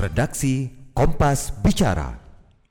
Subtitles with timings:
[0.00, 2.16] Redaksi Kompas Bicara.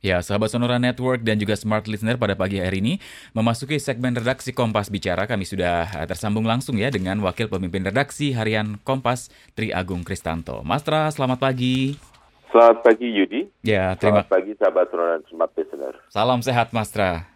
[0.02, 2.98] Ya, sahabat Sonora Network dan juga Smart Listener pada pagi hari ini
[3.38, 5.30] memasuki segmen redaksi Kompas Bicara.
[5.30, 10.66] Kami sudah tersambung langsung ya dengan Wakil Pemimpin Redaksi Harian Kompas Tri Agung Kristanto.
[10.66, 12.02] Mastra, selamat pagi.
[12.50, 13.46] Selamat pagi Yudi.
[13.62, 15.94] Ya, terima Selamat pagi sahabat Sonora dan Smart Listener.
[16.10, 17.30] Salam sehat Mastra.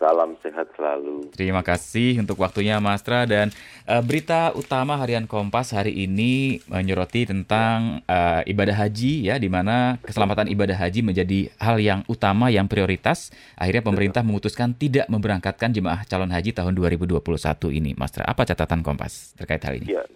[0.00, 1.28] Salam sehat selalu.
[1.36, 3.52] Terima kasih untuk waktunya Mastra dan
[3.84, 10.00] uh, berita utama harian Kompas hari ini menyoroti tentang uh, ibadah haji ya di mana
[10.00, 13.28] keselamatan ibadah haji menjadi hal yang utama yang prioritas.
[13.60, 17.20] Akhirnya pemerintah memutuskan tidak memberangkatkan jemaah calon haji tahun 2021
[17.68, 17.92] ini.
[17.92, 20.00] Mastra, apa catatan Kompas terkait hal ini?
[20.00, 20.08] Ya,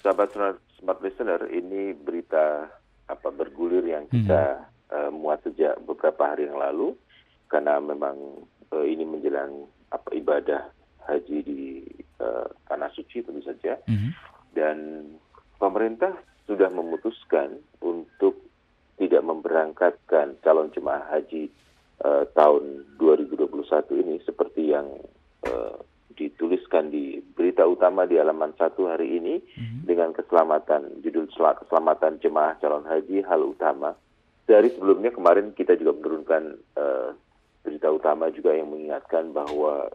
[0.00, 0.32] sahabat
[0.80, 2.64] Smart Listener, ini berita
[3.04, 4.88] apa bergulir yang kita hmm.
[4.88, 6.96] uh, muat sejak beberapa hari yang lalu
[7.52, 8.16] karena memang
[8.72, 10.68] uh, ini menjelang apa ibadah
[11.08, 11.62] haji di
[12.20, 14.12] uh, tanah suci tentu saja mm-hmm.
[14.52, 14.76] dan
[15.56, 16.12] pemerintah
[16.44, 18.44] sudah memutuskan untuk
[19.00, 21.48] tidak memberangkatkan calon jemaah haji
[22.04, 24.88] uh, tahun 2021 ini seperti yang
[25.48, 25.80] uh,
[26.18, 29.80] dituliskan di berita utama di halaman satu hari ini mm-hmm.
[29.88, 33.96] dengan keselamatan judul keselamatan jemaah calon haji hal utama
[34.48, 36.42] dari sebelumnya kemarin kita juga menurunkan
[36.80, 37.12] uh,
[37.62, 39.90] berita utama juga yang mengingatkan bahwa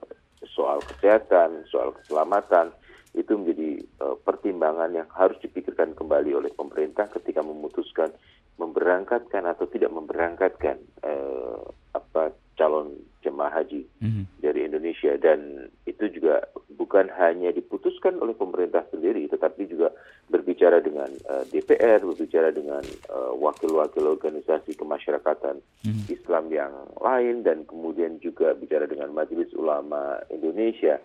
[0.51, 2.75] soal kesehatan, soal keselamatan
[3.13, 3.69] itu menjadi
[4.01, 8.09] uh, pertimbangan yang harus dipikirkan kembali oleh pemerintah ketika memutuskan
[8.57, 11.61] memberangkatkan atau tidak memberangkatkan uh,
[11.93, 12.93] apa calon
[13.25, 14.25] jemaah haji mm-hmm.
[14.41, 16.41] dari Indonesia dan itu juga
[16.83, 19.95] bukan hanya diputuskan oleh pemerintah sendiri tetapi juga
[20.27, 26.11] berbicara dengan uh, eh, DPR, berbicara dengan uh, wakil-wakil organisasi kemasyarakatan mm-hmm.
[26.11, 30.99] Islam yang lain dan kemudian juga bicara dengan Majelis Ulama Indonesia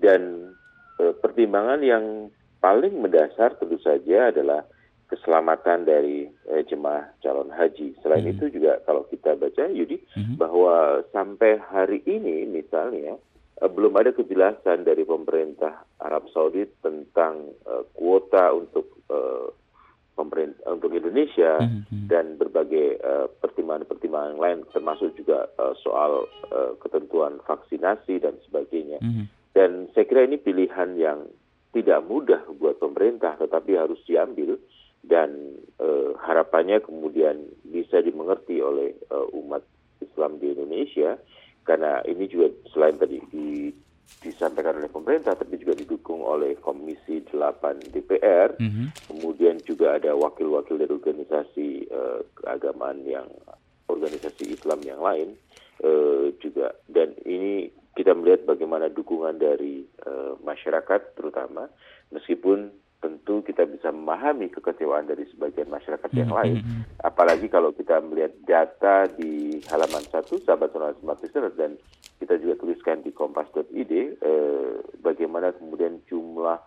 [0.00, 0.54] dan
[0.96, 2.32] uh, pertimbangan yang
[2.64, 4.64] paling mendasar tentu saja adalah
[5.08, 7.96] keselamatan dari eh, jemaah calon haji.
[8.04, 8.36] Selain mm -hmm.
[8.36, 10.36] itu juga kalau kita baca Yudi mm -hmm.
[10.36, 13.18] bahwa sampai hari ini misalnya eh,
[13.66, 19.50] belum ada kejelasan dari pemerintah Arab Saudi tentang eh, kuota untuk eh,
[20.14, 22.06] pemerintah untuk Indonesia mm -hmm.
[22.10, 22.98] dan berbagai
[23.38, 28.98] pertimbangan-pertimbangan uh, lain termasuk juga uh, soal uh, ketentuan vaksinasi dan sebagainya.
[28.98, 29.24] Mm -hmm.
[29.54, 31.30] Dan saya kira ini pilihan yang
[31.70, 34.58] tidak mudah buat pemerintah tetapi harus diambil
[35.06, 39.62] dan uh, harapannya kemudian bisa dimengerti oleh uh, umat
[40.02, 41.14] Islam di Indonesia
[41.68, 43.68] karena ini juga selain tadi di,
[44.24, 48.86] disampaikan oleh pemerintah tapi juga didukung oleh Komisi 8 DPR mm -hmm.
[49.12, 53.28] kemudian juga ada wakil-wakil dari organisasi uh, keagamaan yang
[53.92, 55.36] organisasi Islam yang lain
[55.84, 61.68] uh, juga dan ini kita melihat bagaimana dukungan dari uh, masyarakat terutama
[62.08, 66.56] meskipun tentu kita bisa memahami kekecewaan dari sebagian masyarakat yang hmm, lain.
[66.58, 66.82] Hmm, hmm.
[67.06, 71.78] Apalagi kalau kita melihat data di halaman satu sahabat sonora smart listener dan
[72.18, 76.58] kita juga tuliskan di kompas.id eh, bagaimana kemudian jumlah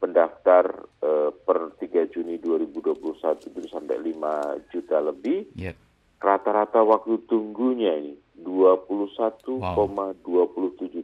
[0.00, 5.52] pendaftar eh, per 3 Juni 2021 itu sampai 5 juta lebih.
[5.60, 5.76] Yep.
[6.16, 9.84] Rata-rata waktu tunggunya ini 21,27 wow.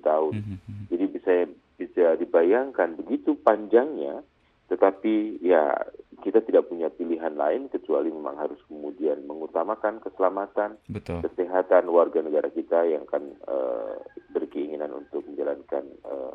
[0.01, 0.33] tahun.
[0.33, 0.83] Mm -hmm.
[0.89, 1.33] Jadi bisa
[1.77, 4.25] bisa dibayangkan begitu panjangnya
[4.73, 5.77] tetapi ya
[6.25, 11.21] kita tidak punya pilihan lain kecuali memang harus kemudian mengutamakan keselamatan, Betul.
[11.29, 14.01] kesehatan warga negara kita yang akan uh,
[14.33, 16.33] berkeinginan untuk menjalankan uh,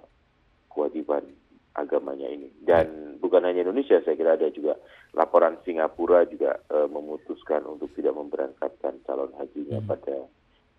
[0.70, 1.26] kewajiban
[1.74, 2.54] agamanya ini.
[2.62, 3.18] Dan ya.
[3.18, 4.78] bukan hanya Indonesia, saya kira ada juga
[5.18, 9.90] laporan Singapura juga uh, memutuskan untuk tidak memberangkatkan calon hajinya hmm.
[9.90, 10.18] pada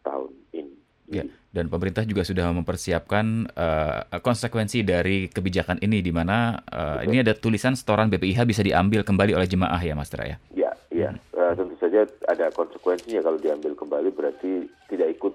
[0.07, 0.88] tahun ini.
[1.09, 7.25] Ya, dan pemerintah juga sudah mempersiapkan uh, konsekuensi dari kebijakan ini, di mana uh, ini
[7.25, 10.37] ada tulisan setoran BPIH bisa diambil kembali oleh jemaah ya, Mas Tra ya?
[10.53, 11.17] Ya, ya.
[11.17, 11.33] Hmm.
[11.33, 15.35] Uh, tentu saja ada konsekuensinya kalau diambil kembali berarti tidak ikut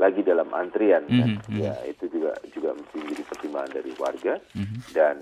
[0.00, 1.20] lagi dalam antrian, mm -hmm.
[1.22, 1.30] kan?
[1.46, 1.60] Hmm.
[1.62, 4.34] Ya, itu juga juga mesti menjadi pertimbangan dari warga.
[4.58, 4.78] Mm -hmm.
[4.90, 5.16] Dan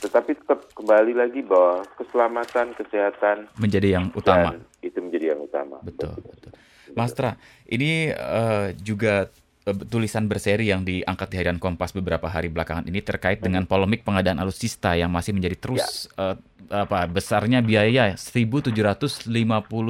[0.00, 4.56] tetapi tetap kembali lagi bahwa keselamatan, kesehatan menjadi yang utama.
[4.80, 5.76] itu menjadi yang utama.
[5.84, 6.56] Betul, betul.
[6.92, 9.32] Mas Tra, ini uh, juga
[9.62, 13.46] tulisan berseri yang diangkat di harian Kompas beberapa hari belakangan ini terkait hmm.
[13.46, 16.34] dengan polemik pengadaan alutsista yang masih menjadi terus ya.
[16.34, 16.36] uh,
[16.72, 18.72] apa besarnya biaya 1.750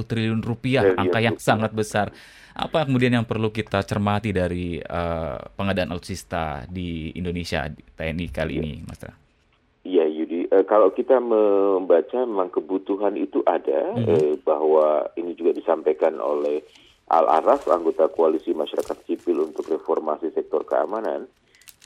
[0.09, 2.11] triliun rupiah, ya, angka yang sangat besar.
[2.53, 8.61] Apa kemudian yang perlu kita cermati dari uh, pengadaan alutsista di Indonesia TNI kali ya.
[8.61, 9.15] ini, Mas Tra?
[9.89, 10.53] Iya, Yudi.
[10.53, 14.05] Uh, kalau kita membaca memang kebutuhan itu ada, -hmm.
[14.05, 16.61] uh, bahwa ini juga disampaikan oleh
[17.13, 19.37] Al-Araf, anggota Koalisi Masyarakat Sipil
[19.83, 21.27] Reformasi Sektor Keamanan,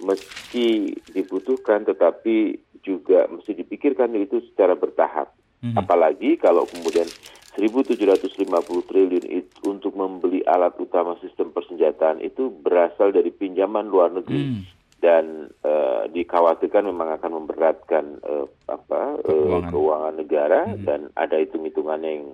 [0.05, 5.33] meski dibutuhkan tetapi juga mesti dipikirkan itu secara bertahap.
[5.65, 5.81] Mm -hmm.
[5.81, 7.09] Apalagi kalau kemudian
[7.57, 8.37] 1.750
[8.85, 14.63] triliun itu untuk membeli alat utama sistem persenjataan itu berasal dari pinjaman luar negeri Hmm.
[15.01, 15.25] dan
[15.65, 19.73] eh, dikhawatirkan memang akan memberatkan eh, apa eh, Keuangan.
[19.73, 20.85] keuangan negara Hmm.
[20.85, 22.27] dan ada hitung-hitungannya yang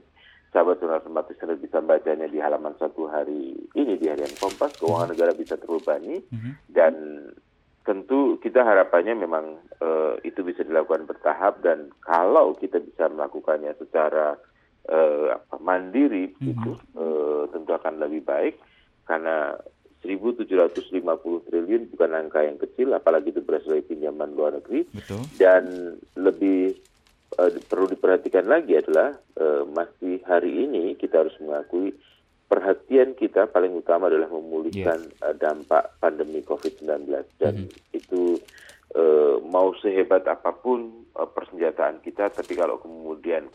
[0.52, 5.16] sahabat saudara sempat listener bisa bacanya di halaman satu hari ini di harian Kompas keuangan
[5.16, 6.20] negara bisa terbebani.
[6.28, 6.52] Mhm.
[6.68, 6.94] dan
[7.82, 11.58] tentu kita harapannya memang eh, itu bisa dilakukan bertahap.
[11.64, 14.38] Dan kalau kita bisa melakukannya secara
[14.86, 18.54] eh, apa, mandiri itu eh, tentu akan lebih baik.
[19.02, 19.58] Karena
[20.02, 24.86] 1.750 triliun bukan angka yang kecil apalagi itu berasal dari pinjaman luar negeri.
[24.90, 25.22] Betul.
[25.38, 26.74] dan lebih
[27.38, 31.94] eh, perlu diperhatikan lagi adalah eh, masih hari ini kita harus mengakui
[32.50, 37.08] perhatian kita paling utama adalah memulihkan eh, dampak pandemi COVID-19
[37.40, 38.36] dan itu
[38.92, 43.48] eh, mau sehebat apa pun persenjataan kita tapi kalau kemudian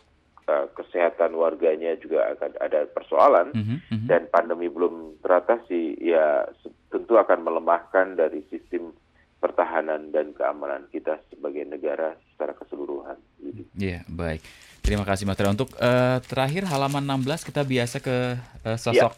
[0.50, 4.06] eh, kesehatan warganya juga akan ada persoalan Mhm, mhm.
[4.10, 6.50] dan pandemi belum teratasi ya
[6.88, 8.96] tentu akan melemahkan dari sistem
[9.38, 12.18] pertahanan dan keamanan kita sebagai negara.
[13.74, 14.42] Iya, baik.
[14.82, 15.36] Terima kasih Mas.
[15.42, 19.12] Untuk eh, terakhir halaman 16 kita biasa ke eh, sosok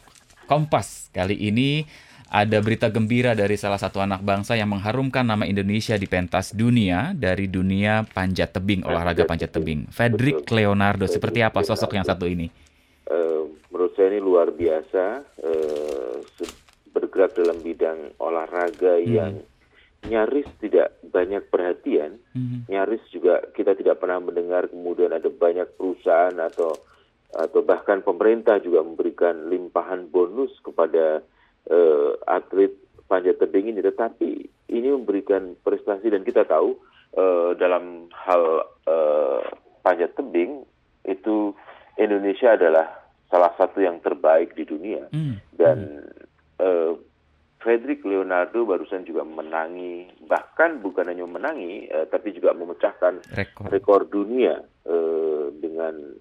[0.50, 1.14] Kompas.
[1.14, 1.86] Kali ini
[2.30, 7.14] ada berita gembira dari salah satu anak bangsa yang mengharumkan nama Indonesia di pentas dunia
[7.14, 9.90] dari dunia panjat tebing, olahraga panjat tebing.
[9.90, 12.50] Frederick Leonardo, seperti apa sosok yang satu ini?
[13.06, 15.06] Eh, menurut saya ini luar biasa
[15.42, 16.58] eh, se-
[16.90, 19.42] bergerak dalam bidang olahraga yang
[20.08, 22.22] nyaris tidak banyak perhatian.
[22.32, 22.72] Mhm.
[22.72, 26.72] nyaris juga kita tidak pernah mendengar kemudian ada banyak perusahaan atau
[27.30, 31.22] atau bahkan pemerintah juga memberikan limpahan bonus kepada
[31.70, 32.74] eh, atlet
[33.06, 36.74] panjat tebing ini tetapi ini memberikan prestasi dan kita tahu
[37.18, 39.42] eh, dalam hal eh,
[39.86, 40.66] panjat tebing
[41.06, 41.54] itu
[42.02, 42.88] Indonesia adalah
[43.30, 45.38] salah satu yang terbaik di dunia Hmm.
[45.54, 46.10] dan
[46.58, 46.92] eh,
[47.70, 53.70] Frederick Leonardo barusan juga menangi bahkan bukan hanya menangi eh, tapi juga memecahkan Rekor.
[53.70, 54.58] rekor dunia
[54.90, 56.18] eh, dengan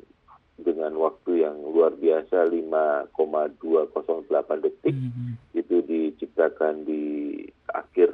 [0.61, 5.57] dengan waktu yang luar biasa 5,208 detik Mhm.
[5.57, 7.41] itu diciptakan di
[7.73, 8.13] akhir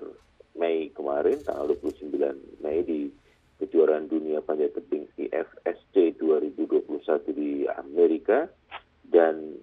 [0.54, 3.10] Mei kemarin tanggal 29 Mei di
[3.58, 8.46] kejuaraan dunia panjat tebing IFSC 2021 di Amerika
[9.10, 9.58] dan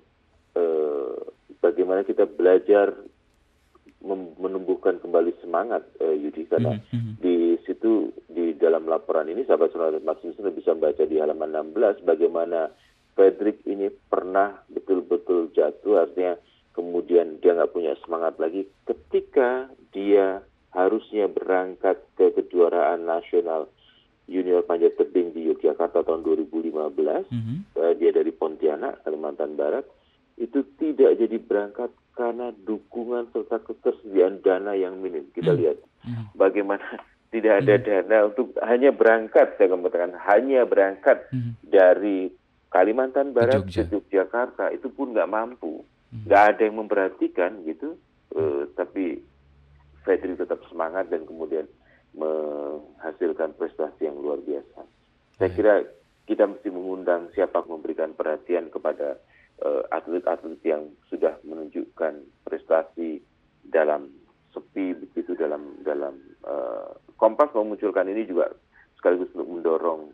[0.59, 1.15] eh,
[1.63, 2.91] bagaimana kita belajar
[4.42, 7.12] menumbuhkan kembali semangat eh, Yudi karena Mhm, mhm.
[7.22, 12.74] di situ di dalam laporan ini sahabat saudara Maximus bisa membaca di halaman 16 bagaimana
[13.14, 16.36] Frederick ini pernah betul-betul jatuh artinya
[16.72, 20.42] kemudian dia nggak punya semangat lagi ketika dia
[20.72, 23.68] harusnya berangkat ke kejuaraan nasional
[24.26, 27.56] junior panjat tebing di Yogyakarta tahun 2015 Mhm.
[27.76, 29.84] eh, dia dari Pontianak Kalimantan Barat
[30.42, 35.30] itu tidak jadi berangkat karena dukungan serta ketersediaan dana yang minim.
[35.32, 35.78] Kita lihat.
[36.02, 36.34] Mhm.
[36.34, 36.82] bagaimana
[37.34, 41.30] tidak ada dana untuk hanya berangkat saya katakan hanya berangkat
[41.62, 42.34] dari
[42.74, 43.86] Kalimantan Barat Jogja.
[43.86, 45.86] ke Yogyakarta itu pun nggak mampu.
[46.12, 47.96] Nggak ada yang memperhatikan gitu.
[48.32, 49.20] Eh, tapi
[50.02, 51.68] Fredrik tetap semangat dan kemudian
[52.16, 54.83] menghasilkan prestasi yang luar biasa.
[55.40, 55.74] Saya kira
[56.28, 59.19] kita mesti mengundang siapa memberikan perhatian kepada
[59.89, 63.21] atlet-atlet yang sudah menunjukkan prestasi
[63.61, 64.09] dalam
[64.51, 68.49] sepi begitu dalam dalam eh, Kompas memunculkan ini juga
[68.97, 70.09] sekaligus untuk mendorong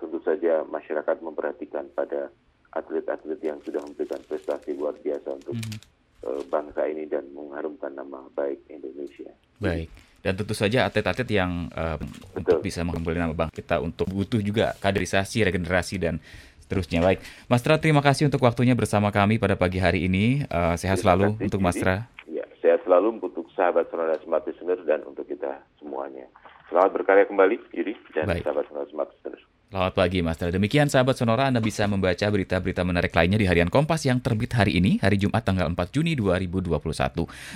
[0.00, 2.32] tentu saja masyarakat memperhatikan pada
[2.72, 5.76] atlet-atlet yang sudah memberikan prestasi luar biasa untuk Mhm.
[6.22, 9.28] eh, bangsa ini dan mengharumkan nama baik Indonesia.
[9.60, 9.90] Baik.
[10.22, 11.98] Dan tentu saja atlet-atlet yang eh,
[12.32, 16.22] untuk bisa mengembali nama bangsa kita untuk butuh juga kaderisasi, regenerasi dan
[16.62, 17.02] seterusnya.
[17.02, 20.46] Baik, Mas Tra, terima kasih untuk waktunya bersama kami pada pagi hari ini.
[20.46, 21.60] Eh, sehat selalu kasih, untuk.
[21.60, 22.06] Mas Tra.
[22.30, 26.30] Ya, sehat selalu untuk sahabat saudara Smart Listener dan untuk kita semuanya.
[26.72, 28.48] Selamat berkarya kembali, Yudi dan Baik.
[28.48, 29.42] sahabat saudara Smart Listener.
[29.72, 30.52] Selamat pagi Mas Tra.
[30.52, 34.76] Demikian sahabat Sonora Anda bisa membaca berita-berita menarik lainnya di harian Kompas yang terbit hari
[34.76, 36.76] ini, hari Jumat tanggal 4 Juni 2021.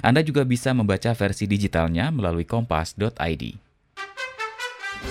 [0.01, 3.45] Anda juga bisa membaca versi digitalnya melalui kompas.id.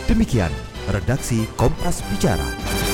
[0.10, 0.54] Demikian
[0.90, 2.85] redaksi Kompas Bicara.